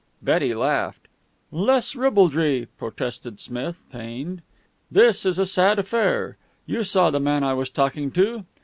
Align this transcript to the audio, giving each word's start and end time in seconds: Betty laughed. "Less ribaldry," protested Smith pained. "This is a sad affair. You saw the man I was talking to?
Betty 0.19 0.55
laughed. 0.55 1.07
"Less 1.51 1.95
ribaldry," 1.95 2.67
protested 2.79 3.39
Smith 3.39 3.83
pained. 3.91 4.41
"This 4.89 5.27
is 5.27 5.37
a 5.37 5.45
sad 5.45 5.77
affair. 5.77 6.37
You 6.65 6.83
saw 6.83 7.11
the 7.11 7.19
man 7.19 7.43
I 7.43 7.53
was 7.53 7.69
talking 7.69 8.09
to? 8.13 8.43